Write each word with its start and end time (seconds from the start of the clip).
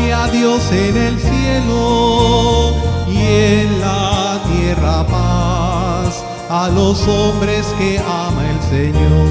Gloria 0.00 0.24
a 0.24 0.28
Dios 0.28 0.62
en 0.72 0.96
el 0.96 1.20
cielo 1.20 2.74
y 3.06 3.18
en 3.18 3.80
la 3.80 4.40
tierra 4.50 5.06
paz 5.06 6.24
a 6.48 6.70
los 6.70 7.06
hombres 7.06 7.66
que 7.78 7.98
ama 7.98 8.48
el 8.48 8.62
Señor. 8.62 9.28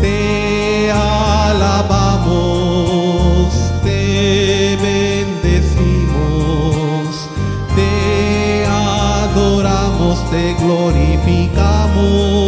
Te 0.00 0.92
alabamos, 0.92 2.22
te 3.82 4.78
bendecimos, 4.80 5.68
te 7.74 8.64
adoramos, 8.64 10.30
te 10.30 10.54
glorificamos. 10.54 12.47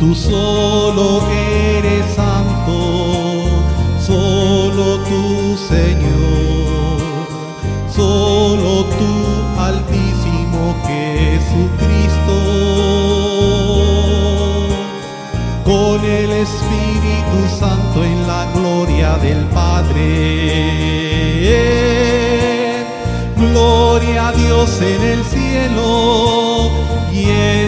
Tú 0.00 0.14
solo 0.14 1.22
eres 1.28 2.14
santo, 2.14 3.46
solo 4.00 4.98
tú 5.08 5.56
Señor, 5.68 7.00
solo 7.92 8.84
tú 8.84 9.12
altísimo 9.58 10.76
Jesucristo 10.86 12.36
con 15.64 16.04
el 16.04 16.30
Espíritu 16.30 17.48
Santo 17.58 18.04
en 18.04 18.26
la 18.28 18.46
gloria 18.54 19.18
del 19.18 19.44
Padre. 19.46 19.98
Gloria 23.36 24.28
a 24.28 24.32
Dios 24.32 24.80
en 24.80 25.02
el 25.02 25.24
cielo 25.24 26.70
y 27.12 27.24
en 27.24 27.67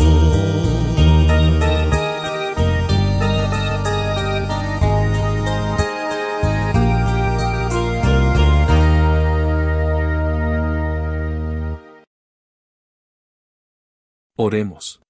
Oremos. 14.51 15.01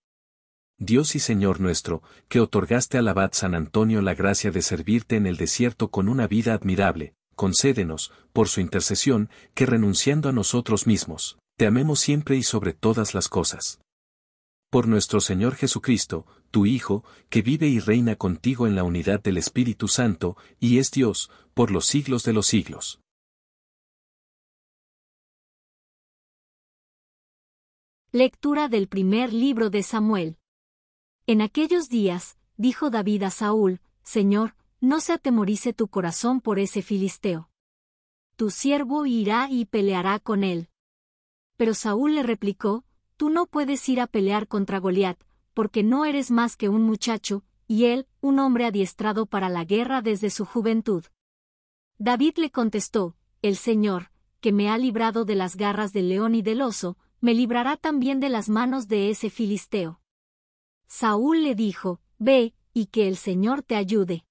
Dios 0.77 1.15
y 1.15 1.19
Señor 1.19 1.61
nuestro, 1.61 2.03
que 2.29 2.39
otorgaste 2.39 2.99
al 2.99 3.07
abad 3.07 3.31
San 3.33 3.55
Antonio 3.55 4.03
la 4.03 4.13
gracia 4.13 4.51
de 4.51 4.61
servirte 4.61 5.15
en 5.15 5.25
el 5.25 5.35
desierto 5.35 5.89
con 5.89 6.09
una 6.09 6.27
vida 6.27 6.53
admirable, 6.53 7.15
concédenos, 7.35 8.11
por 8.33 8.49
su 8.49 8.61
intercesión, 8.61 9.31
que 9.55 9.65
renunciando 9.65 10.29
a 10.29 10.31
nosotros 10.31 10.85
mismos, 10.85 11.39
te 11.57 11.65
amemos 11.65 11.99
siempre 11.99 12.37
y 12.37 12.43
sobre 12.43 12.73
todas 12.73 13.15
las 13.15 13.29
cosas. 13.29 13.81
Por 14.69 14.87
nuestro 14.87 15.21
Señor 15.21 15.55
Jesucristo, 15.55 16.27
tu 16.51 16.67
Hijo, 16.67 17.03
que 17.29 17.41
vive 17.41 17.67
y 17.67 17.79
reina 17.79 18.17
contigo 18.17 18.67
en 18.67 18.75
la 18.75 18.83
unidad 18.83 19.23
del 19.23 19.39
Espíritu 19.39 19.87
Santo, 19.87 20.37
y 20.59 20.77
es 20.77 20.91
Dios, 20.91 21.31
por 21.55 21.71
los 21.71 21.87
siglos 21.87 22.21
de 22.25 22.33
los 22.33 22.45
siglos. 22.45 23.00
Lectura 28.13 28.67
del 28.67 28.89
primer 28.89 29.31
libro 29.31 29.69
de 29.69 29.83
Samuel. 29.83 30.37
En 31.27 31.39
aquellos 31.39 31.87
días, 31.87 32.37
dijo 32.57 32.89
David 32.89 33.23
a 33.23 33.29
Saúl, 33.29 33.79
Señor, 34.03 34.53
no 34.81 34.99
se 34.99 35.13
atemorice 35.13 35.71
tu 35.71 35.87
corazón 35.87 36.41
por 36.41 36.59
ese 36.59 36.81
filisteo. 36.81 37.49
Tu 38.35 38.49
siervo 38.49 39.05
irá 39.05 39.47
y 39.49 39.63
peleará 39.63 40.19
con 40.19 40.43
él. 40.43 40.67
Pero 41.55 41.73
Saúl 41.73 42.15
le 42.15 42.23
replicó, 42.23 42.83
Tú 43.15 43.29
no 43.29 43.45
puedes 43.45 43.87
ir 43.87 44.01
a 44.01 44.07
pelear 44.07 44.49
contra 44.49 44.79
Goliat, 44.79 45.17
porque 45.53 45.81
no 45.81 46.03
eres 46.03 46.31
más 46.31 46.57
que 46.57 46.67
un 46.67 46.81
muchacho, 46.81 47.45
y 47.65 47.85
él, 47.85 48.07
un 48.19 48.39
hombre 48.39 48.65
adiestrado 48.65 49.25
para 49.25 49.47
la 49.47 49.63
guerra 49.63 50.01
desde 50.01 50.31
su 50.31 50.43
juventud. 50.43 51.05
David 51.97 52.33
le 52.39 52.51
contestó, 52.51 53.15
El 53.41 53.55
Señor, 53.55 54.11
que 54.41 54.51
me 54.51 54.69
ha 54.69 54.77
librado 54.77 55.23
de 55.23 55.35
las 55.35 55.55
garras 55.55 55.93
del 55.93 56.09
león 56.09 56.35
y 56.35 56.41
del 56.41 56.61
oso, 56.61 56.97
me 57.21 57.33
librará 57.33 57.77
también 57.77 58.19
de 58.19 58.29
las 58.29 58.49
manos 58.49 58.87
de 58.87 59.11
ese 59.11 59.29
filisteo. 59.29 60.01
Saúl 60.87 61.43
le 61.43 61.55
dijo, 61.55 62.01
Ve, 62.17 62.53
y 62.73 62.87
que 62.87 63.07
el 63.07 63.15
Señor 63.15 63.61
te 63.61 63.75
ayude. 63.75 64.25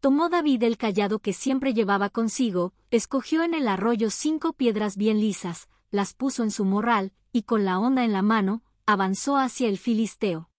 Tomó 0.00 0.28
David 0.28 0.62
el 0.64 0.76
callado 0.76 1.20
que 1.20 1.32
siempre 1.32 1.72
llevaba 1.72 2.10
consigo, 2.10 2.72
escogió 2.90 3.42
en 3.42 3.54
el 3.54 3.68
arroyo 3.68 4.10
cinco 4.10 4.52
piedras 4.52 4.96
bien 4.96 5.20
lisas, 5.20 5.68
las 5.90 6.14
puso 6.14 6.42
en 6.42 6.50
su 6.50 6.64
morral, 6.64 7.12
y 7.32 7.42
con 7.42 7.64
la 7.64 7.78
honda 7.78 8.04
en 8.04 8.12
la 8.12 8.22
mano, 8.22 8.62
avanzó 8.86 9.36
hacia 9.36 9.68
el 9.68 9.78
filisteo. 9.78 10.50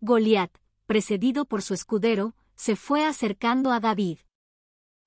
Goliat, 0.00 0.50
precedido 0.86 1.44
por 1.44 1.62
su 1.62 1.74
escudero, 1.74 2.34
se 2.56 2.74
fue 2.76 3.04
acercando 3.04 3.70
a 3.70 3.80
David. 3.80 4.18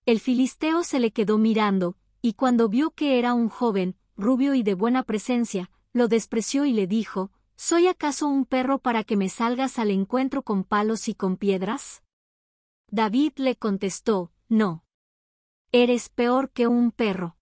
El 0.05 0.19
filisteo 0.19 0.83
se 0.83 1.00
le 1.00 1.12
quedó 1.12 1.38
mirando, 1.38 1.97
y 2.21 2.33
cuando 2.33 2.69
vio 2.69 2.91
que 2.91 3.19
era 3.19 3.33
un 3.33 3.50
joven, 3.50 3.97
rubio 4.17 4.53
y 4.53 4.63
de 4.63 4.74
buena 4.74 5.03
presencia, 5.03 5.69
lo 5.93 6.07
despreció 6.07 6.65
y 6.65 6.74
le 6.74 6.88
dijo, 6.88 7.31
¿Soy 7.55 7.88
acaso 7.88 8.27
un 8.27 8.45
perro 8.45 8.79
para 8.79 9.03
que 9.03 9.17
me 9.17 9.29
salgas 9.29 9.79
al 9.79 9.89
encuentro 9.89 10.43
con 10.43 10.63
palos 10.63 11.07
y 11.07 11.15
con 11.15 11.38
piedras? 11.38 12.03
David 12.89 13.33
le 13.38 13.55
contestó, 13.55 14.31
No. 14.47 14.83
Eres 15.71 16.09
peor 16.09 16.51
que 16.51 16.67
un 16.67 16.91
perro. 16.91 17.38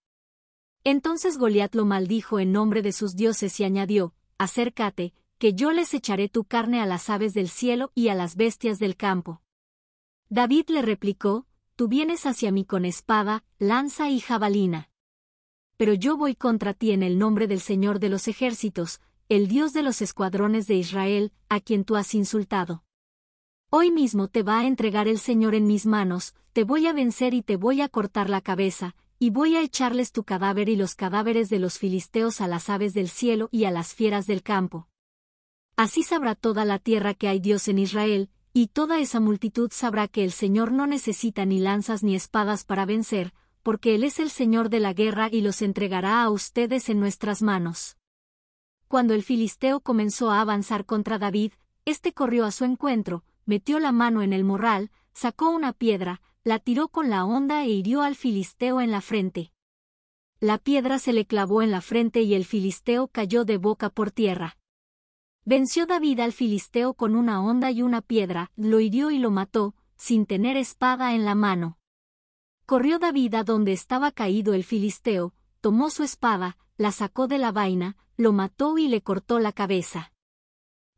Entonces 0.84 1.38
Goliat 1.38 1.75
lo 1.75 1.86
maldijo 1.86 2.39
en 2.39 2.51
nombre 2.51 2.82
de 2.82 2.91
sus 2.91 3.15
dioses 3.15 3.60
y 3.60 3.63
añadió, 3.63 4.13
Acércate, 4.38 5.13
que 5.38 5.53
yo 5.53 5.72
les 5.72 5.94
echaré 5.94 6.29
tu 6.29 6.46
carne 6.46 6.82
a 6.82 6.86
las 6.86 7.10
aves 7.10 7.34
del 7.34 7.50
cielo 7.50 7.91
y 7.94 8.08
a 8.10 8.15
las 8.15 8.36
bestias 8.36 8.79
del 8.79 8.96
campo. 8.96 9.41
David 10.29 10.70
le 10.70 10.82
replicó, 10.82 11.46
Tú 11.75 11.89
vienes 11.89 12.25
hacia 12.25 12.51
mí 12.51 12.63
con 12.63 12.86
espada, 12.86 13.44
lanza 13.60 14.10
y 14.10 14.22
jabalina. 14.22 14.89
Pero 15.77 15.94
yo 15.94 16.15
voy 16.15 16.36
contra 16.36 16.74
ti 16.74 16.91
en 16.91 17.03
el 17.03 17.20
nombre 17.20 17.48
del 17.48 17.60
Señor 17.60 18.00
de 18.00 18.10
los 18.10 18.27
ejércitos, 18.27 19.01
el 19.27 19.48
Dios 19.48 19.74
de 19.74 19.84
los 19.84 20.01
escuadrones 20.01 20.67
de 20.67 20.75
Israel, 20.75 21.34
a 21.50 21.60
quien 21.60 21.84
tú 21.84 21.98
has 21.98 22.13
insultado. 22.13 22.84
Hoy 23.70 23.91
mismo 23.91 24.29
te 24.29 24.41
va 24.44 24.60
a 24.60 24.67
entregar 24.67 25.08
el 25.08 25.20
Señor 25.20 25.53
en 25.53 25.67
mis 25.67 25.86
manos, 25.86 26.34
te 26.53 26.63
voy 26.63 26.88
a 26.88 26.94
vencer 26.94 27.34
y 27.34 27.41
te 27.41 27.58
voy 27.58 27.82
a 27.82 27.89
cortar 27.89 28.29
la 28.29 28.39
cabeza, 28.39 28.96
y 29.20 29.32
voy 29.32 29.58
a 29.58 29.62
echarles 29.62 30.13
tu 30.13 30.24
cadáver 30.24 30.70
y 30.70 30.77
los 30.77 30.96
cadáveres 30.96 31.50
de 31.50 31.60
los 31.60 31.77
filisteos 31.77 32.39
a 32.39 32.48
las 32.48 32.70
aves 32.70 32.94
del 32.94 33.10
cielo 33.10 33.50
y 33.51 33.65
a 33.65 33.72
las 33.72 33.94
fieras 33.94 34.27
del 34.27 34.44
campo. 34.44 34.88
Así 35.75 36.03
sabrá 36.03 36.36
toda 36.36 36.63
la 36.63 36.79
tierra 36.79 37.13
que 37.13 37.27
hay 37.27 37.41
Dios 37.41 37.67
en 37.67 37.79
Israel, 37.79 38.29
y 38.53 38.67
toda 38.67 39.00
esa 39.00 39.20
multitud 39.20 39.70
sabrá 39.74 40.08
que 40.08 40.24
el 40.24 40.32
Señor 40.32 40.72
no 40.72 40.88
necesita 40.88 41.46
ni 41.46 41.60
lanzas 41.60 42.01
ni 42.01 42.15
espadas 42.15 42.63
para 42.63 42.86
vencer, 42.86 43.34
porque 43.65 43.95
Él 43.95 44.03
es 44.03 44.19
el 44.19 44.29
Señor 44.29 44.69
de 44.69 44.79
la 44.79 44.93
guerra 44.93 45.27
y 45.31 45.41
los 45.41 45.63
entregará 45.63 46.22
a 46.22 46.29
ustedes 46.29 46.88
en 46.88 47.00
nuestras 47.00 47.41
manos. 47.41 47.98
Cuando 48.88 49.15
el 49.15 49.24
filisteo 49.24 49.79
comenzó 49.79 50.29
a 50.29 50.39
avanzar 50.39 50.86
contra 50.86 51.17
David, 51.17 51.51
éste 51.84 52.13
corrió 52.13 52.45
a 52.45 52.51
su 52.51 52.63
encuentro, 52.63 53.24
metió 53.43 53.79
la 53.79 53.91
mano 53.91 54.22
en 54.22 54.34
el 54.34 54.43
morral, 54.43 54.91
sacó 55.13 55.50
una 55.50 55.74
piedra, 55.74 56.22
la 56.43 56.60
tiró 56.60 56.89
con 56.89 57.10
la 57.10 57.25
honda 57.25 57.63
e 57.63 57.69
hirió 57.69 58.03
al 58.03 58.15
filisteo 58.15 58.81
en 58.81 58.91
la 58.91 59.01
frente. 59.01 59.51
La 60.39 60.60
piedra 60.60 61.00
se 61.00 61.12
le 61.12 61.25
clavó 61.25 61.63
en 61.63 61.72
la 61.72 61.81
frente 61.81 62.22
y 62.22 62.36
el 62.36 62.45
filisteo 62.45 63.07
cayó 63.07 63.45
de 63.45 63.57
boca 63.57 63.89
por 63.89 64.12
tierra. 64.12 64.60
Venció 65.43 65.88
David 65.88 66.19
al 66.19 66.34
filisteo 66.34 66.93
con 66.93 67.15
una 67.15 67.41
honda 67.41 67.72
y 67.72 67.81
una 67.81 68.03
piedra, 68.03 68.51
lo 68.55 68.79
hirió 68.79 69.10
y 69.10 69.17
lo 69.17 69.31
mató, 69.31 69.74
sin 69.98 70.27
tener 70.27 70.55
espada 70.55 71.15
en 71.15 71.25
la 71.25 71.34
mano. 71.34 71.79
Corrió 72.65 72.98
David 72.98 73.36
a 73.36 73.43
donde 73.43 73.74
estaba 73.74 74.12
caído 74.12 74.55
el 74.55 74.63
filisteo, 74.63 75.36
tomó 75.62 75.91
su 75.91 76.01
espada, 76.01 76.57
la 76.77 76.91
sacó 76.91 77.27
de 77.27 77.38
la 77.38 77.51
vaina, 77.51 77.95
lo 78.17 78.34
mató 78.34 78.79
y 78.79 78.88
le 78.88 79.01
cortó 79.01 79.38
la 79.38 79.51
cabeza. 79.51 80.12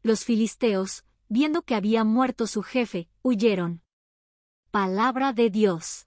Los 0.01 0.23
filisteos, 0.23 1.03
viendo 1.27 1.63
que 1.63 1.75
había 1.75 2.05
muerto 2.05 2.47
su 2.47 2.63
jefe, 2.63 3.09
huyeron. 3.21 3.81
Palabra 4.71 5.33
de 5.33 5.49
Dios. 5.49 6.06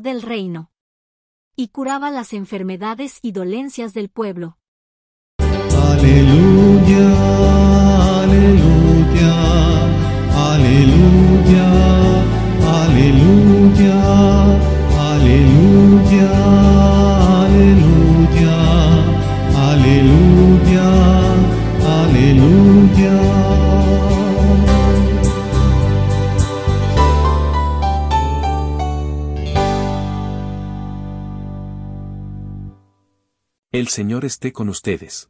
Del 0.00 0.22
reino. 0.22 0.70
Y 1.56 1.68
curaba 1.68 2.10
las 2.10 2.32
enfermedades 2.32 3.18
y 3.22 3.32
dolencias 3.32 3.94
del 3.94 4.08
pueblo. 4.08 4.58
Aleluya, 5.38 7.08
aleluya, 8.22 9.34
aleluya, 10.52 11.66
aleluya, 12.82 13.98
aleluya, 15.10 16.34
El 33.74 33.88
Señor 33.88 34.24
esté 34.24 34.52
con 34.52 34.68
ustedes. 34.68 35.28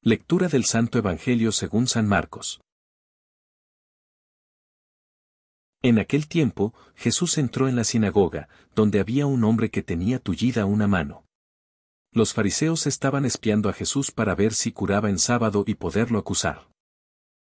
Lectura 0.00 0.46
del 0.46 0.64
Santo 0.64 0.96
Evangelio 0.96 1.50
según 1.50 1.88
San 1.88 2.06
Marcos. 2.06 2.60
En 5.82 5.98
aquel 5.98 6.28
tiempo, 6.28 6.72
Jesús 6.94 7.36
entró 7.36 7.66
en 7.66 7.74
la 7.74 7.82
sinagoga, 7.82 8.48
donde 8.76 9.00
había 9.00 9.26
un 9.26 9.42
hombre 9.42 9.70
que 9.70 9.82
tenía 9.82 10.20
tullida 10.20 10.66
una 10.66 10.86
mano. 10.86 11.24
Los 12.12 12.32
fariseos 12.32 12.86
estaban 12.86 13.24
espiando 13.24 13.68
a 13.68 13.72
Jesús 13.72 14.12
para 14.12 14.36
ver 14.36 14.54
si 14.54 14.70
curaba 14.70 15.10
en 15.10 15.18
sábado 15.18 15.64
y 15.66 15.74
poderlo 15.74 16.20
acusar. 16.20 16.70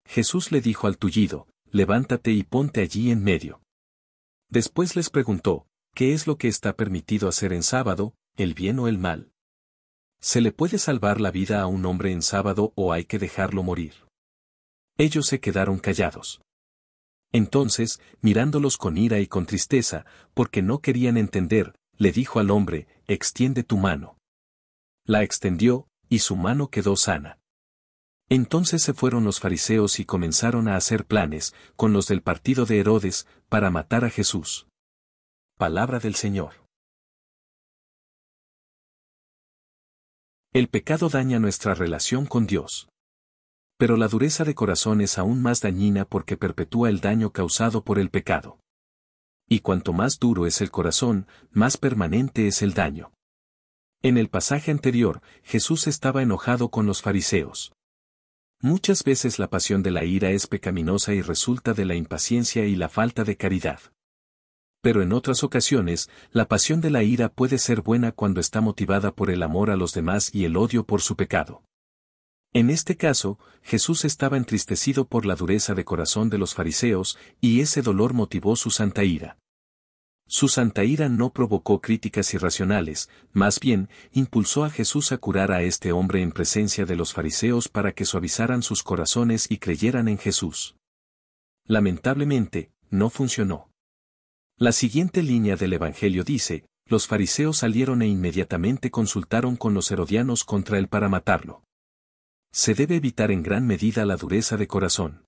Jesús 0.07 0.53
le 0.53 0.62
dijo 0.62 0.87
al 0.87 0.96
tullido, 0.96 1.48
levántate 1.70 2.31
y 2.31 2.44
ponte 2.44 2.81
allí 2.81 3.11
en 3.11 3.22
medio. 3.22 3.61
Después 4.48 4.96
les 4.96 5.11
preguntó, 5.11 5.66
¿qué 5.94 6.14
es 6.14 6.27
lo 6.27 6.38
que 6.38 6.48
está 6.48 6.72
permitido 6.72 7.29
hacer 7.29 7.53
en 7.53 7.62
sábado, 7.62 8.14
el 8.37 8.55
bien 8.55 8.79
o 8.79 8.88
el 8.88 8.99
mal. 8.99 9.31
¿Se 10.20 10.40
le 10.40 10.53
puede 10.53 10.79
salvar 10.79 11.20
la 11.20 11.31
vida 11.31 11.61
a 11.61 11.66
un 11.66 11.85
hombre 11.87 12.11
en 12.11 12.23
sábado 12.23 12.73
o 12.75 12.92
hay 12.92 13.05
que 13.05 13.18
dejarlo 13.18 13.62
morir? 13.62 13.94
Ellos 14.97 15.27
se 15.27 15.40
quedaron 15.40 15.79
callados. 15.79 16.40
Entonces, 17.33 18.01
mirándolos 18.20 18.77
con 18.77 18.97
ira 18.97 19.20
y 19.20 19.27
con 19.27 19.44
tristeza, 19.44 20.07
porque 20.35 20.62
no 20.62 20.79
querían 20.79 21.16
entender, 21.16 21.75
le 21.97 22.12
dijo 22.12 22.38
al 22.38 22.51
hombre, 22.51 22.87
extiende 23.07 23.64
tu 23.64 23.77
mano. 23.77 24.18
La 25.05 25.23
extendió, 25.23 25.88
y 26.09 26.20
su 26.20 26.37
mano 26.37 26.68
quedó 26.68 26.97
sana. 26.97 27.38
Entonces 28.29 28.83
se 28.83 28.94
fueron 28.94 29.25
los 29.25 29.40
fariseos 29.40 30.01
y 30.01 30.05
comenzaron 30.05 30.68
a 30.68 30.77
hacer 30.77 31.05
planes, 31.05 31.55
con 31.77 31.92
los 31.92 32.07
del 32.07 32.23
partido 32.23 32.66
de 32.66 32.79
Herodes, 32.79 33.27
para 33.49 33.70
matar 33.70 34.05
a 34.05 34.11
Jesús. 34.11 34.66
Palabra 35.59 35.99
del 35.99 36.14
Señor. 36.14 36.63
El 40.57 40.69
pecado 40.69 41.09
daña 41.09 41.40
nuestra 41.40 41.75
relación 41.75 42.27
con 42.27 42.47
Dios. 42.47 42.88
Pero 43.77 43.97
la 43.97 44.07
dureza 44.07 44.45
de 44.45 44.55
corazón 44.55 45.01
es 45.01 45.19
aún 45.19 45.43
más 45.43 45.61
dañina 45.61 46.05
porque 46.05 46.37
perpetúa 46.37 46.90
el 46.90 47.01
daño 47.01 47.33
causado 47.33 47.83
por 47.83 47.99
el 47.99 48.09
pecado. 48.09 48.61
Y 49.49 49.61
cuanto 49.61 49.93
más 49.93 50.21
duro 50.21 50.47
es 50.47 50.61
el 50.61 50.71
corazón, 50.71 51.27
más 51.51 51.77
permanente 51.77 52.47
es 52.47 52.62
el 52.62 52.73
daño. 52.73 53.12
En 54.01 54.17
el 54.17 54.29
pasaje 54.29 54.71
anterior, 54.71 55.23
Jesús 55.43 55.88
estaba 55.88 56.23
enojado 56.23 56.69
con 56.69 56.87
los 56.87 57.03
fariseos. 57.03 57.73
Muchas 58.61 59.03
veces 59.03 59.40
la 59.40 59.51
pasión 59.51 59.83
de 59.83 59.90
la 59.90 60.05
ira 60.05 60.31
es 60.31 60.47
pecaminosa 60.47 61.14
y 61.14 61.21
resulta 61.21 61.75
de 61.75 61.85
la 61.85 61.97
impaciencia 61.97 62.64
y 62.64 62.77
la 62.77 62.88
falta 62.88 63.25
de 63.25 63.37
caridad 63.37 63.81
pero 64.85 65.01
en 65.01 65.14
otras 65.14 65.42
ocasiones, 65.44 66.11
la 66.31 66.47
pasión 66.47 66.83
de 66.83 66.90
la 66.90 67.03
ira 67.03 67.31
puede 67.31 67.57
ser 67.57 67.81
buena 67.81 68.12
cuando 68.12 68.38
está 68.38 68.61
motivada 68.61 69.14
por 69.14 69.31
el 69.31 69.42
amor 69.42 69.70
a 69.70 69.77
los 69.77 69.94
demás 69.94 70.29
y 70.35 70.44
el 70.44 70.59
odio 70.59 70.85
por 70.85 71.01
su 71.01 71.16
pecado. 71.16 71.62
En 72.53 72.68
este 72.68 72.94
caso, 72.94 73.38
Jesús 73.62 74.05
estaba 74.05 74.37
entristecido 74.37 75.07
por 75.07 75.25
la 75.25 75.37
dureza 75.37 75.73
de 75.73 75.87
corazón 75.87 76.29
de 76.29 76.37
los 76.37 76.53
fariseos, 76.53 77.16
y 77.40 77.62
ese 77.62 77.81
dolor 77.81 78.12
motivó 78.12 78.57
su 78.57 78.70
santa 78.70 79.05
ira. 79.05 79.38
Su 80.27 80.49
santa 80.49 80.85
ira 80.85 81.09
no 81.09 81.33
provocó 81.33 81.81
críticas 81.81 82.35
irracionales, 82.35 83.09
más 83.33 83.61
bien, 83.61 83.88
impulsó 84.12 84.64
a 84.64 84.70
Jesús 84.70 85.12
a 85.12 85.16
curar 85.16 85.51
a 85.51 85.62
este 85.62 85.92
hombre 85.92 86.20
en 86.20 86.31
presencia 86.31 86.85
de 86.85 86.97
los 86.97 87.14
fariseos 87.14 87.70
para 87.70 87.92
que 87.92 88.05
suavizaran 88.05 88.62
sus 88.62 88.83
corazones 88.83 89.51
y 89.51 89.57
creyeran 89.57 90.09
en 90.09 90.18
Jesús. 90.18 90.77
Lamentablemente, 91.64 92.70
no 92.90 93.09
funcionó. 93.09 93.70
La 94.57 94.71
siguiente 94.71 95.25
línea 95.25 95.57
del 95.57 95.73
Evangelio 95.73 96.23
dice, 96.23 96.67
los 96.87 97.09
fariseos 97.09 97.59
salieron 97.59 98.03
e 98.03 98.07
inmediatamente 98.07 98.93
consultaron 98.93 99.57
con 99.57 99.75
los 99.75 99.90
herodianos 99.90 100.45
contra 100.45 100.79
él 100.79 100.87
para 100.87 101.09
matarlo. 101.09 101.64
Se 102.53 102.75
debe 102.75 102.95
evitar 102.95 103.33
en 103.33 103.43
gran 103.43 103.67
medida 103.67 104.05
la 104.07 104.17
dureza 104.17 104.57
de 104.57 104.69
corazón. 104.69 105.27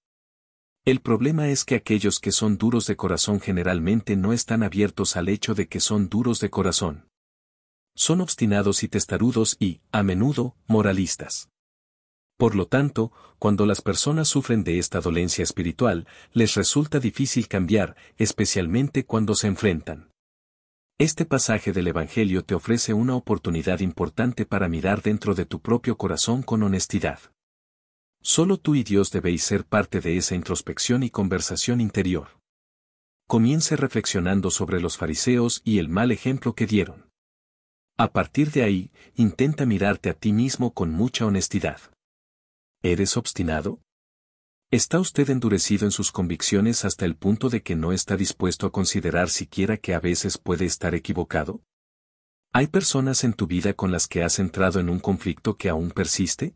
El 0.84 1.00
problema 1.00 1.48
es 1.48 1.64
que 1.64 1.74
aquellos 1.74 2.20
que 2.20 2.30
son 2.30 2.56
duros 2.56 2.86
de 2.86 2.94
corazón 2.94 3.40
generalmente 3.40 4.14
no 4.14 4.32
están 4.32 4.62
abiertos 4.62 5.16
al 5.16 5.28
hecho 5.28 5.56
de 5.56 5.66
que 5.66 5.80
son 5.80 6.08
duros 6.08 6.38
de 6.38 6.48
corazón. 6.48 7.08
Son 7.96 8.20
obstinados 8.20 8.84
y 8.84 8.88
testarudos 8.88 9.56
y, 9.58 9.80
a 9.90 10.04
menudo, 10.04 10.54
moralistas. 10.68 11.48
Por 12.36 12.54
lo 12.54 12.66
tanto, 12.66 13.12
cuando 13.38 13.64
las 13.64 13.80
personas 13.80 14.28
sufren 14.28 14.62
de 14.62 14.78
esta 14.78 15.00
dolencia 15.00 15.42
espiritual, 15.42 16.06
les 16.32 16.54
resulta 16.54 17.00
difícil 17.00 17.48
cambiar, 17.48 17.96
especialmente 18.18 19.06
cuando 19.06 19.34
se 19.34 19.46
enfrentan. 19.46 20.10
Este 20.98 21.24
pasaje 21.26 21.72
del 21.72 21.88
Evangelio 21.88 22.44
te 22.44 22.54
ofrece 22.54 22.94
una 22.94 23.14
oportunidad 23.16 23.80
importante 23.80 24.46
para 24.46 24.68
mirar 24.68 25.02
dentro 25.02 25.34
de 25.34 25.44
tu 25.44 25.60
propio 25.60 25.96
corazón 25.96 26.42
con 26.42 26.62
honestidad. 26.62 27.20
Solo 28.22 28.58
tú 28.58 28.74
y 28.74 28.82
Dios 28.82 29.10
debéis 29.10 29.42
ser 29.42 29.64
parte 29.64 30.00
de 30.00 30.16
esa 30.16 30.34
introspección 30.34 31.02
y 31.02 31.10
conversación 31.10 31.80
interior. 31.80 32.28
Comience 33.26 33.76
reflexionando 33.76 34.50
sobre 34.50 34.80
los 34.80 34.96
fariseos 34.96 35.62
y 35.64 35.78
el 35.78 35.88
mal 35.88 36.12
ejemplo 36.12 36.54
que 36.54 36.66
dieron. 36.66 37.10
A 37.98 38.12
partir 38.12 38.50
de 38.50 38.62
ahí, 38.62 38.90
intenta 39.14 39.64
mirarte 39.64 40.10
a 40.10 40.14
ti 40.14 40.32
mismo 40.32 40.72
con 40.72 40.90
mucha 40.90 41.24
honestidad. 41.24 41.80
¿Eres 42.86 43.16
obstinado? 43.16 43.82
¿Está 44.70 45.00
usted 45.00 45.28
endurecido 45.30 45.86
en 45.86 45.90
sus 45.90 46.12
convicciones 46.12 46.84
hasta 46.84 47.04
el 47.04 47.16
punto 47.16 47.48
de 47.48 47.60
que 47.60 47.74
no 47.74 47.90
está 47.90 48.16
dispuesto 48.16 48.64
a 48.64 48.70
considerar 48.70 49.28
siquiera 49.28 49.76
que 49.76 49.92
a 49.92 49.98
veces 49.98 50.38
puede 50.38 50.66
estar 50.66 50.94
equivocado? 50.94 51.64
¿Hay 52.52 52.68
personas 52.68 53.24
en 53.24 53.32
tu 53.32 53.48
vida 53.48 53.74
con 53.74 53.90
las 53.90 54.06
que 54.06 54.22
has 54.22 54.38
entrado 54.38 54.78
en 54.78 54.88
un 54.88 55.00
conflicto 55.00 55.56
que 55.56 55.68
aún 55.68 55.90
persiste? 55.90 56.54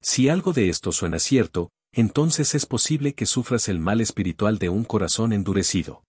Si 0.00 0.30
algo 0.30 0.54
de 0.54 0.70
esto 0.70 0.92
suena 0.92 1.18
cierto, 1.18 1.68
entonces 1.92 2.54
es 2.54 2.64
posible 2.64 3.12
que 3.12 3.26
sufras 3.26 3.68
el 3.68 3.80
mal 3.80 4.00
espiritual 4.00 4.56
de 4.56 4.70
un 4.70 4.84
corazón 4.84 5.34
endurecido. 5.34 6.04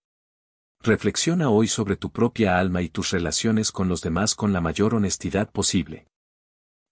Reflexiona 0.81 1.49
hoy 1.49 1.67
sobre 1.67 1.97
tu 1.97 2.09
propia 2.09 2.57
alma 2.57 2.83
y 2.83 2.87
tus 2.87 3.11
relaciones 3.11 3.73
con 3.73 3.89
los 3.89 3.99
demás 3.99 4.33
con 4.33 4.53
la 4.53 4.61
mayor 4.61 4.95
honestidad 4.95 5.51
posible. 5.51 6.07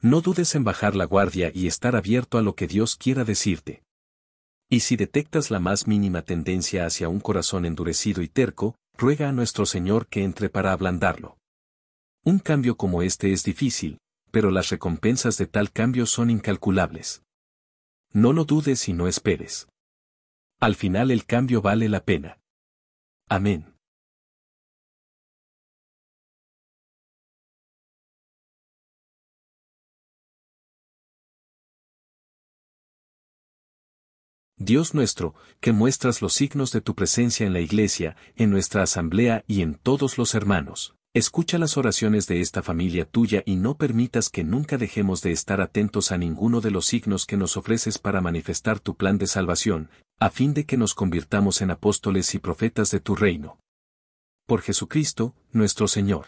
No 0.04 0.20
dudes 0.20 0.54
en 0.56 0.66
bajar 0.66 0.98
la 0.98 1.06
guardia 1.06 1.50
y 1.54 1.66
estar 1.66 1.96
abierto 1.96 2.38
a 2.38 2.42
lo 2.42 2.56
que 2.56 2.68
Dios 2.68 2.98
quiera 2.98 3.24
decirte. 3.24 3.84
Y 4.70 4.82
si 4.82 4.98
detectas 4.98 5.50
la 5.50 5.62
más 5.62 5.88
mínima 5.88 6.24
tendencia 6.24 6.86
hacia 6.86 7.08
un 7.08 7.22
corazón 7.22 7.66
endurecido 7.66 8.22
y 8.22 8.28
terco, 8.28 8.76
ruega 8.98 9.30
a 9.30 9.32
nuestro 9.32 9.66
Señor 9.66 10.08
que 10.08 10.26
entre 10.26 10.50
para 10.50 10.74
ablandarlo. 10.74 11.38
Un 12.26 12.40
cambio 12.40 12.76
como 12.76 13.02
este 13.02 13.32
es 13.32 13.46
difícil, 13.46 14.00
pero 14.30 14.52
las 14.52 14.70
recompensas 14.72 15.38
de 15.38 15.48
tal 15.48 15.72
cambio 15.72 16.06
son 16.06 16.30
incalculables. 16.30 17.24
No 18.12 18.34
lo 18.34 18.44
dudes 18.44 18.90
y 18.90 18.94
no 18.94 19.08
esperes. 19.08 19.70
Al 20.60 20.76
final 20.76 21.12
el 21.12 21.26
cambio 21.26 21.62
vale 21.62 21.88
la 21.88 22.04
pena. 22.04 22.42
Amén. 23.30 23.73
Dios 34.64 34.94
nuestro, 34.94 35.36
que 35.60 35.74
muestras 35.74 36.22
los 36.22 36.34
signos 36.34 36.72
de 36.72 36.80
tu 36.80 36.96
presencia 36.96 37.46
en 37.46 37.52
la 37.52 37.60
iglesia, 37.60 38.16
en 38.38 38.50
nuestra 38.50 38.84
asamblea 38.84 39.44
y 39.46 39.62
en 39.62 39.76
todos 39.76 40.18
los 40.18 40.36
hermanos. 40.36 40.96
Escucha 41.14 41.60
las 41.60 41.78
oraciones 41.78 42.28
de 42.28 42.40
esta 42.40 42.64
familia 42.64 43.06
tuya 43.06 43.44
y 43.46 43.58
no 43.58 43.76
permitas 43.76 44.30
que 44.30 44.44
nunca 44.44 44.78
dejemos 44.78 45.22
de 45.22 45.32
estar 45.32 45.60
atentos 45.60 46.12
a 46.12 46.18
ninguno 46.18 46.62
de 46.62 46.72
los 46.72 46.86
signos 46.86 47.26
que 47.26 47.38
nos 47.38 47.58
ofreces 47.58 48.00
para 48.00 48.22
manifestar 48.22 48.80
tu 48.80 48.96
plan 48.96 49.18
de 49.18 49.28
salvación, 49.28 49.90
a 50.18 50.30
fin 50.30 50.54
de 50.54 50.66
que 50.66 50.78
nos 50.78 50.96
convirtamos 50.96 51.62
en 51.62 51.70
apóstoles 51.70 52.34
y 52.34 52.40
profetas 52.40 52.90
de 52.90 53.02
tu 53.02 53.16
reino. 53.16 53.60
Por 54.48 54.62
Jesucristo, 54.62 55.36
nuestro 55.52 55.88
Señor. 55.88 56.28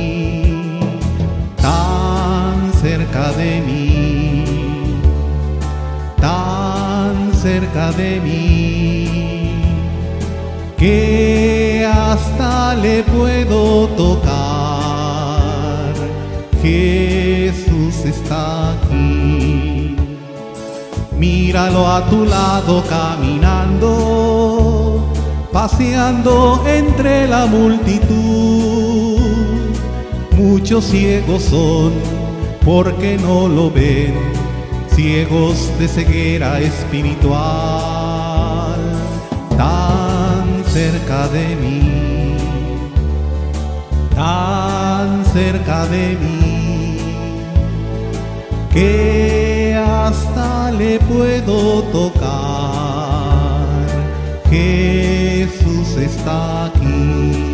cerca 3.11 3.31
de 3.33 3.59
mí, 3.61 4.45
tan 6.19 7.33
cerca 7.33 7.91
de 7.91 8.21
mí, 8.21 9.51
que 10.77 11.85
hasta 11.93 12.73
le 12.75 13.03
puedo 13.03 13.87
tocar. 13.97 14.31
Jesús 16.61 18.05
está 18.05 18.71
aquí. 18.75 19.97
Míralo 21.17 21.85
a 21.87 22.05
tu 22.09 22.23
lado 22.25 22.81
caminando, 22.87 23.89
paseando 25.51 26.63
entre 26.65 27.27
la 27.27 27.45
multitud. 27.45 29.19
Muchos 30.37 30.85
ciegos 30.85 31.43
son 31.43 32.20
porque 32.63 33.17
no 33.17 33.47
lo 33.47 33.71
ven, 33.71 34.13
ciegos 34.89 35.71
de 35.79 35.87
ceguera 35.87 36.59
espiritual, 36.59 37.39
tan 39.57 40.63
cerca 40.65 41.27
de 41.29 41.55
mí, 41.55 42.37
tan 44.15 45.25
cerca 45.25 45.85
de 45.87 46.17
mí, 46.17 46.97
que 48.71 49.75
hasta 49.75 50.71
le 50.71 50.99
puedo 50.99 51.81
tocar. 51.83 53.41
Jesús 54.49 55.95
está 55.97 56.65
aquí. 56.65 57.50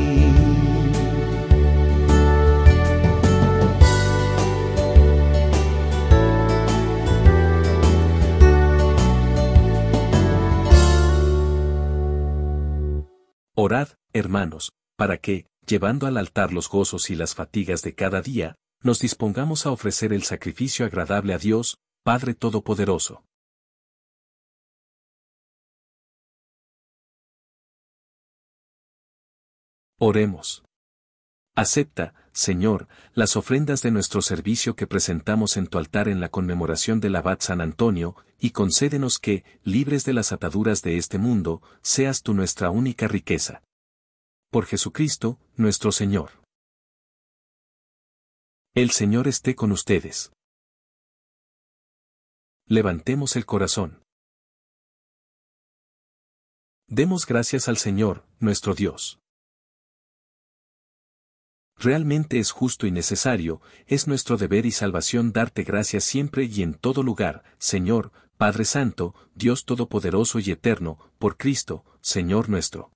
Orad, 13.60 13.88
hermanos, 14.13 14.72
para 14.96 15.17
que, 15.17 15.48
llevando 15.65 16.06
al 16.06 16.17
altar 16.17 16.54
los 16.54 16.70
gozos 16.70 17.10
y 17.10 17.15
las 17.15 17.34
fatigas 17.34 17.82
de 17.82 17.96
cada 17.96 18.22
día, 18.22 18.56
nos 18.84 19.00
dispongamos 19.00 19.65
a 19.65 19.72
ofrecer 19.72 20.13
el 20.13 20.22
sacrificio 20.22 20.86
agradable 20.86 21.34
a 21.34 21.39
Dios, 21.39 21.80
Padre 22.04 22.36
Todopoderoso. 22.36 23.26
Oremos. 30.00 30.63
Acepta, 31.56 32.13
Señor, 32.38 32.88
las 33.15 33.36
ofrendas 33.36 33.82
de 33.82 33.89
nuestro 33.89 34.21
servicio 34.21 34.76
que 34.76 34.86
presentamos 34.86 35.58
en 35.58 35.65
tu 35.65 35.80
altar 35.80 36.08
en 36.08 36.19
la 36.19 36.30
conmemoración 36.30 37.00
del 37.00 37.15
abad 37.15 37.39
San 37.39 37.62
Antonio, 37.62 38.15
y 38.38 38.52
concédenos 38.52 39.17
que, 39.17 39.43
libres 39.63 40.06
de 40.06 40.13
las 40.13 40.32
ataduras 40.32 40.84
de 40.84 40.97
este 40.97 41.17
mundo, 41.17 41.63
seas 41.82 42.21
tú 42.21 42.36
nuestra 42.36 42.69
única 42.69 43.08
riqueza. 43.08 43.63
Por 44.52 44.67
Jesucristo, 44.67 45.39
nuestro 45.56 45.91
Señor. 45.91 46.30
El 48.76 48.91
Señor 48.91 49.28
esté 49.28 49.56
con 49.56 49.71
ustedes. 49.71 50.32
Levantemos 52.67 53.36
el 53.36 53.47
corazón. 53.47 54.04
Demos 56.88 57.26
gracias 57.26 57.67
al 57.67 57.78
Señor, 57.78 58.28
nuestro 58.39 58.76
Dios. 58.76 59.17
Realmente 61.80 62.40
es 62.40 62.52
justo 62.52 62.88
y 62.88 62.92
necesario, 62.92 63.62
es 63.86 64.08
nuestro 64.08 64.38
deber 64.38 64.66
y 64.66 64.72
salvación 64.72 65.32
darte 65.32 65.63
gracias 65.63 66.04
siempre 66.04 66.46
y 66.46 66.63
en 66.63 66.74
todo 66.74 67.04
lugar, 67.04 67.44
Señor, 67.60 68.12
Padre 68.38 68.66
Santo, 68.66 69.13
Dios 69.36 69.66
Todopoderoso 69.66 70.40
y 70.40 70.52
Eterno, 70.52 70.98
por 71.20 71.38
Cristo, 71.38 71.86
Señor 72.02 72.50
nuestro. 72.50 72.92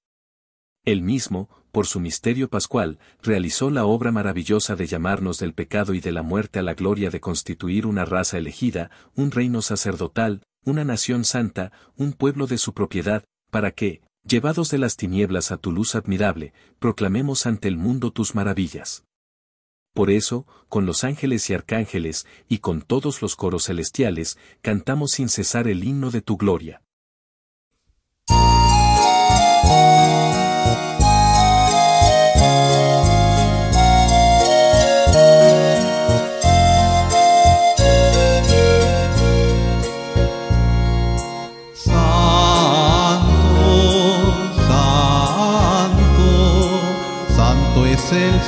Él 0.84 1.04
mismo, 1.04 1.50
por 1.72 1.86
su 1.86 2.00
misterio 2.00 2.50
pascual, 2.50 3.00
realizó 3.22 3.70
la 3.70 3.86
obra 3.86 4.12
maravillosa 4.12 4.76
de 4.76 4.88
llamarnos 4.88 5.38
del 5.38 5.54
pecado 5.54 5.94
y 5.94 6.00
de 6.00 6.12
la 6.12 6.24
muerte 6.24 6.60
a 6.60 6.64
la 6.64 6.74
gloria 6.74 7.12
de 7.12 7.20
constituir 7.20 7.86
una 7.86 8.04
raza 8.04 8.40
elegida, 8.40 8.90
un 9.16 9.30
reino 9.32 9.62
sacerdotal, 9.62 10.42
una 10.66 10.84
nación 10.84 11.24
santa, 11.24 11.72
un 11.96 12.14
pueblo 12.14 12.48
de 12.48 12.58
su 12.58 12.74
propiedad, 12.74 13.24
para 13.52 13.72
que, 13.72 14.02
llevados 14.24 14.70
de 14.70 14.78
las 14.78 14.98
tinieblas 14.98 15.52
a 15.52 15.58
tu 15.58 15.72
luz 15.72 15.96
admirable, 15.96 16.54
proclamemos 16.80 17.46
ante 17.46 17.68
el 17.68 17.78
mundo 17.78 18.12
tus 18.12 18.36
maravillas. 18.36 19.06
Por 19.94 20.10
eso, 20.10 20.48
con 20.70 20.86
los 20.86 21.04
ángeles 21.04 21.50
y 21.50 21.54
arcángeles, 21.54 22.26
y 22.48 22.60
con 22.60 22.82
todos 22.82 23.22
los 23.22 23.36
coros 23.36 23.66
celestiales, 23.66 24.38
cantamos 24.62 25.12
sin 25.12 25.28
cesar 25.28 25.68
el 25.68 25.84
himno 25.84 26.12
de 26.12 26.22
tu 26.22 26.38
gloria. 26.38 26.82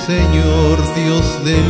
Señor 0.05 0.77
Dios 0.95 1.43
del 1.45 1.65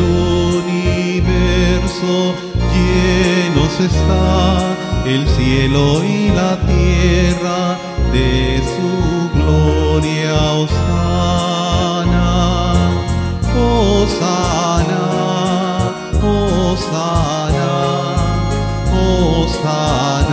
universo, 0.58 2.34
llenos 2.74 3.80
está 3.80 4.76
el 5.06 5.28
cielo 5.28 6.04
y 6.04 6.30
la 6.30 6.58
tierra 6.66 7.78
de 8.12 8.60
su 8.74 9.30
gloria. 9.38 10.34
Osana, 10.64 12.32
Osana, 13.56 15.06
Osana, 16.24 17.72
Osana 18.92 20.33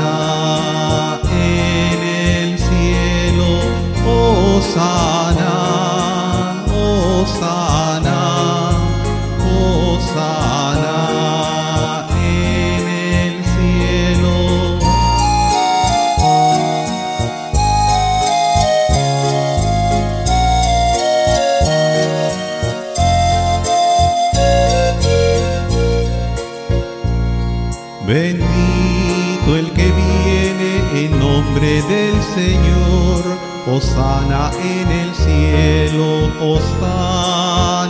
Señor, 32.41 33.23
Osana 33.67 34.51
en 34.65 34.91
el 34.91 35.15
cielo, 35.15 36.33
Osana, 36.41 37.90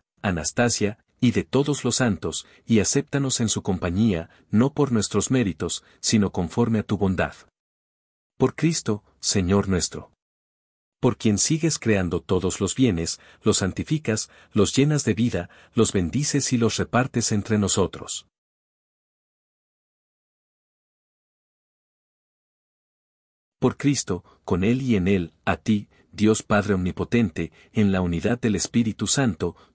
Anastasia, 0.21 0.99
y 1.19 1.31
de 1.31 1.43
todos 1.43 1.83
los 1.83 1.97
santos, 1.97 2.47
y 2.65 2.79
acéptanos 2.79 3.39
en 3.39 3.49
su 3.49 3.61
compañía, 3.61 4.29
no 4.49 4.73
por 4.73 4.91
nuestros 4.91 5.29
méritos, 5.29 5.83
sino 5.99 6.31
conforme 6.31 6.79
a 6.79 6.83
tu 6.83 6.97
bondad. 6.97 7.35
Por 8.37 8.55
Cristo, 8.55 9.03
Señor 9.19 9.69
nuestro. 9.69 10.11
Por 10.99 11.17
quien 11.17 11.37
sigues 11.37 11.77
creando 11.77 12.21
todos 12.21 12.59
los 12.59 12.75
bienes, 12.75 13.19
los 13.43 13.57
santificas, 13.57 14.29
los 14.51 14.75
llenas 14.75 15.03
de 15.03 15.13
vida, 15.13 15.49
los 15.73 15.93
bendices 15.93 16.53
y 16.53 16.57
los 16.57 16.77
repartes 16.77 17.31
entre 17.31 17.57
nosotros. 17.59 18.27
Por 23.59 23.77
Cristo, 23.77 24.23
con 24.43 24.63
Él 24.63 24.81
y 24.81 24.95
en 24.95 25.07
Él, 25.07 25.33
a 25.45 25.57
ti, 25.57 25.87
Dios 26.11 26.41
Padre 26.41 26.73
Omnipotente, 26.73 27.51
en 27.73 27.91
la 27.91 28.01
unidad 28.01 28.39
del 28.39 28.55
Espíritu 28.55 29.05
Santo, 29.05 29.55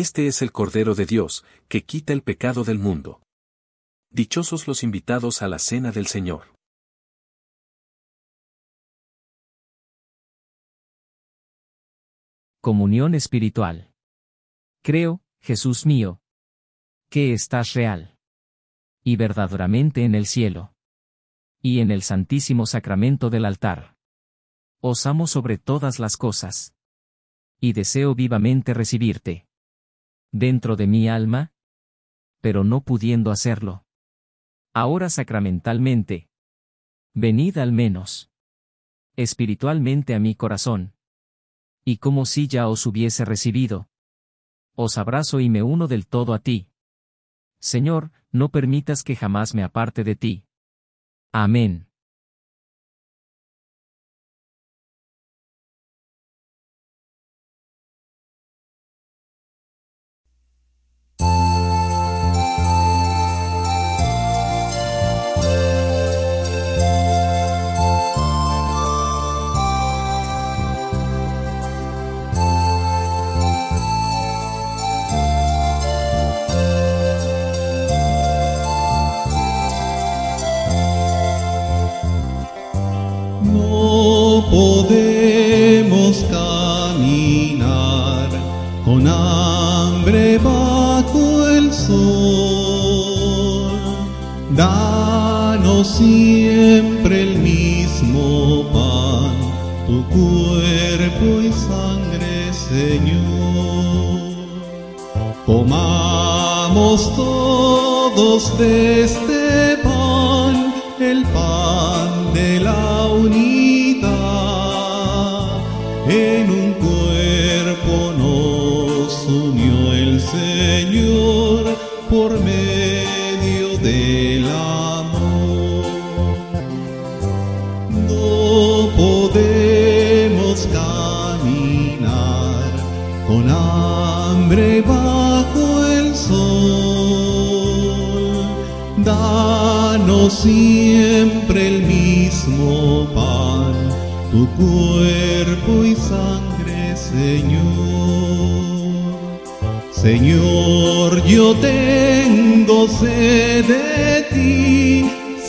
Este 0.00 0.26
es 0.26 0.40
el 0.40 0.50
Cordero 0.50 0.94
de 0.94 1.04
Dios, 1.04 1.44
que 1.68 1.84
quita 1.84 2.14
el 2.14 2.22
pecado 2.22 2.64
del 2.64 2.78
mundo. 2.78 3.20
Dichosos 4.08 4.66
los 4.66 4.82
invitados 4.82 5.42
a 5.42 5.46
la 5.46 5.58
cena 5.58 5.92
del 5.92 6.06
Señor. 6.06 6.54
Comunión 12.62 13.14
espiritual. 13.14 13.92
Creo, 14.82 15.20
Jesús 15.38 15.84
mío, 15.84 16.22
que 17.10 17.34
estás 17.34 17.74
real. 17.74 18.16
Y 19.04 19.16
verdaderamente 19.16 20.06
en 20.06 20.14
el 20.14 20.24
cielo. 20.24 20.72
Y 21.60 21.80
en 21.80 21.90
el 21.90 22.00
santísimo 22.00 22.64
sacramento 22.64 23.28
del 23.28 23.44
altar. 23.44 23.98
Os 24.80 25.04
amo 25.04 25.26
sobre 25.26 25.58
todas 25.58 25.98
las 25.98 26.16
cosas. 26.16 26.74
Y 27.60 27.74
deseo 27.74 28.14
vivamente 28.14 28.72
recibirte 28.72 29.49
dentro 30.32 30.76
de 30.76 30.86
mi 30.86 31.08
alma? 31.08 31.52
Pero 32.40 32.64
no 32.64 32.82
pudiendo 32.82 33.30
hacerlo. 33.30 33.84
Ahora 34.72 35.10
sacramentalmente. 35.10 36.28
Venid 37.14 37.58
al 37.58 37.72
menos. 37.72 38.30
Espiritualmente 39.16 40.14
a 40.14 40.20
mi 40.20 40.34
corazón. 40.34 40.94
Y 41.84 41.98
como 41.98 42.24
si 42.24 42.46
ya 42.46 42.68
os 42.68 42.86
hubiese 42.86 43.24
recibido. 43.24 43.88
os 44.74 44.96
abrazo 44.96 45.40
y 45.40 45.50
me 45.50 45.62
uno 45.62 45.88
del 45.88 46.06
todo 46.06 46.32
a 46.32 46.38
ti. 46.38 46.68
Señor, 47.58 48.12
no 48.32 48.50
permitas 48.50 49.02
que 49.02 49.16
jamás 49.16 49.54
me 49.54 49.62
aparte 49.62 50.04
de 50.04 50.16
ti. 50.16 50.46
Amén. 51.32 51.89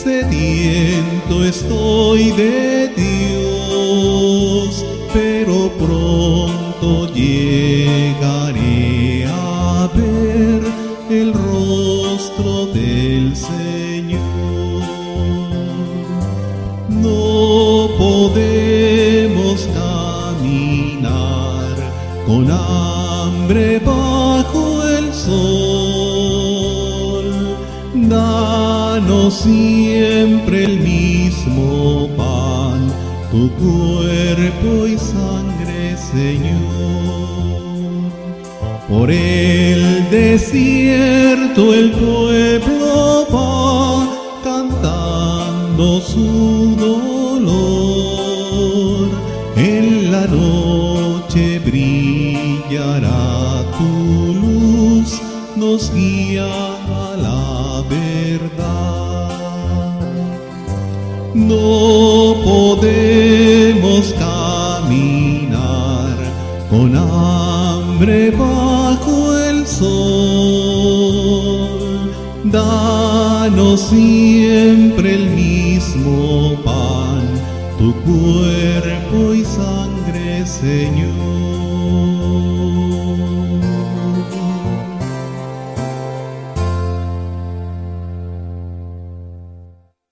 Sediento 0.04 1.45
estoy 1.45 2.32
de 2.32 2.88
Dios, 2.95 4.84
pero 5.14 5.72
pronto 5.78 7.14
llegaré 7.14 8.47
a 9.28 9.88
ver 9.93 10.64
el 11.10 11.34
rostro 11.34 12.66
del 12.68 13.36
Señor. 13.36 14.82
No 16.89 17.89
podemos 17.97 19.68
caminar 19.76 21.12
con 22.26 22.49
hambre 22.49 23.80
siempre 29.32 30.66
el 30.66 30.82
mismo 30.82 32.10
pan, 32.18 32.92
tu 33.32 33.50
cuerpo 33.54 34.88
y 34.88 34.98
sangre, 34.98 35.96
Señor. 35.98 36.52
Por 38.90 39.10
el 39.10 40.10
desierto 40.12 41.74
el 41.74 41.92
pueblo 41.92 43.26
va 43.34 44.06
cantando 44.44 46.02
su 46.02 46.76
dolor. 46.78 47.02
En 49.56 50.12
la 50.12 50.28
noche 50.28 51.60
brillará 51.60 53.64
tu 53.78 54.34
luz, 54.42 55.22
nos 55.56 55.94
guía 55.94 56.11
siempre 73.78 75.16
el 75.16 75.30
mismo 75.30 76.62
pan, 76.64 77.28
tu 77.78 77.94
cuerpo 78.04 79.34
y 79.34 79.46
sangre, 79.46 80.46
Señor. 80.46 81.52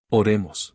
Oremos. 0.10 0.74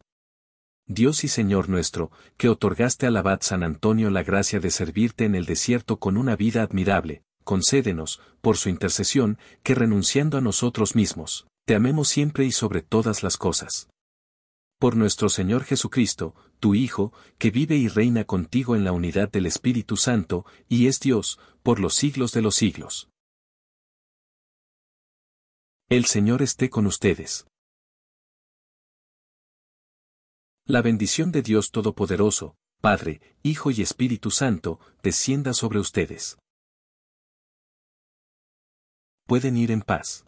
Dios 0.87 1.25
y 1.25 1.29
Señor 1.29 1.69
nuestro, 1.69 2.11
que 2.37 2.49
otorgaste 2.49 3.07
al 3.07 3.17
abad 3.17 3.39
San 3.41 3.63
Antonio 3.63 4.11
la 4.11 4.23
gracia 4.23 4.61
de 4.61 4.71
servirte 4.71 5.25
en 5.25 5.35
el 5.35 5.47
desierto 5.47 5.99
con 5.99 6.17
una 6.17 6.37
vida 6.37 6.63
admirable, 6.63 7.23
concédenos, 7.43 8.21
por 8.43 8.59
su 8.59 8.69
intercesión, 8.69 9.39
que 9.63 9.75
renunciando 9.75 10.39
a 10.39 10.41
nosotros 10.43 10.95
mismos, 10.95 11.47
te 11.65 11.75
amemos 11.75 12.09
siempre 12.09 12.45
y 12.45 12.53
sobre 12.53 12.83
todas 12.83 13.23
las 13.23 13.37
cosas. 13.37 13.89
Por 14.79 14.97
nuestro 14.97 15.29
Señor 15.29 15.65
Jesucristo, 15.65 16.35
tu 16.61 16.75
Hijo, 16.75 17.13
que 17.39 17.51
vive 17.51 17.77
y 17.77 17.89
reina 17.89 18.25
contigo 18.25 18.77
en 18.77 18.85
la 18.85 18.93
unidad 18.93 19.31
del 19.31 19.47
Espíritu 19.47 19.97
Santo, 19.97 20.45
y 20.69 20.89
es 20.89 21.01
Dios, 21.01 21.39
por 21.63 21.81
los 21.81 21.95
siglos 21.95 22.33
de 22.33 22.43
los 22.43 22.57
siglos. 22.57 23.09
El 25.89 26.05
Señor 26.05 26.43
esté 26.43 26.69
con 26.69 26.87
ustedes. 26.87 27.47
La 30.67 30.83
bendición 30.83 31.31
de 31.31 31.43
Dios 31.43 31.71
Todopoderoso, 31.71 32.57
Padre, 32.81 33.21
Hijo 33.43 33.71
y 33.71 33.81
Espíritu 33.81 34.31
Santo, 34.31 34.81
descienda 35.03 35.55
sobre 35.55 35.79
ustedes. 35.79 36.39
Pueden 39.27 39.57
ir 39.57 39.71
en 39.71 39.83
paz. 39.83 40.27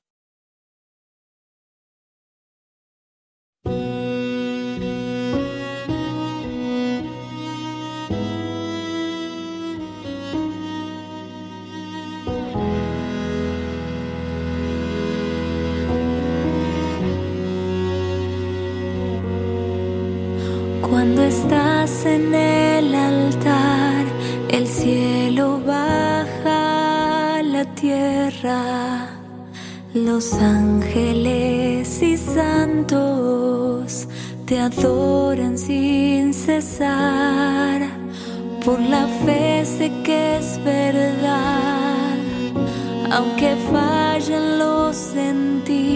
En 22.05 22.35
el 22.35 22.93
altar, 22.95 24.05
el 24.49 24.67
cielo 24.67 25.61
baja 25.65 27.41
la 27.45 27.65
tierra. 27.77 29.09
Los 29.95 30.35
ángeles 30.35 32.03
y 32.03 32.17
santos 32.17 34.09
te 34.47 34.59
adoran 34.59 35.57
sin 35.57 36.35
cesar. 36.35 37.83
Por 38.65 38.81
la 38.81 39.07
fe 39.25 39.65
sé 39.65 39.93
que 40.03 40.39
es 40.39 40.59
verdad, 40.65 42.17
aunque 43.13 43.55
fallen 43.73 44.59
los 44.59 44.97
sentidos, 44.97 45.96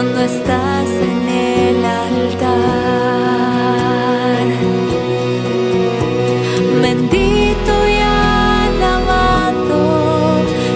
cuando 0.00 0.20
estás 0.20 0.88
en 1.10 1.28
el 1.28 1.84
altar. 1.84 2.46
Bendito 6.80 7.72
y 7.88 7.98
alabado 8.70 9.82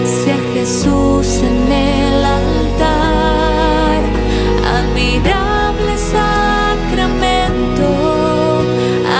sea 0.03 0.39
Jesús 0.53 1.27
en 1.51 1.71
el 1.71 2.25
altar. 2.41 4.01
Admirable 4.79 5.93
sacramento, 6.17 7.87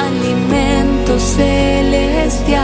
alimento 0.06 1.14
celestial. 1.18 2.58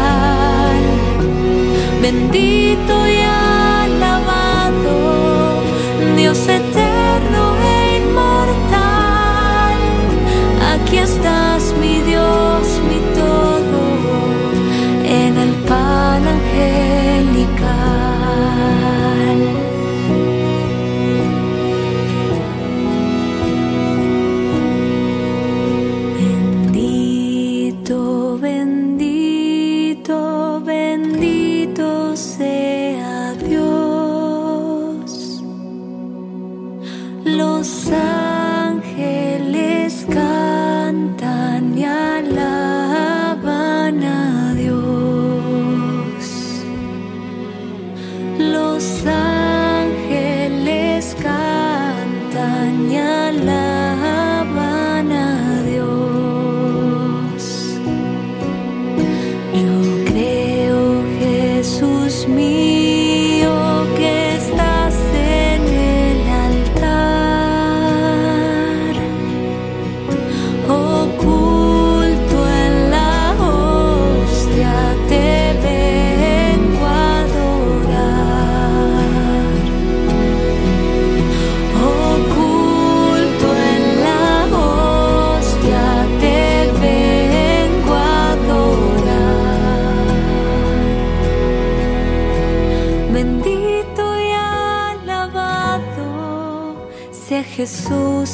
Bendito 2.02 2.94
y 3.08 3.22
alabado 3.22 4.94
Dios 6.18 6.42
eterno. 6.50 6.79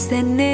sen 0.09 0.44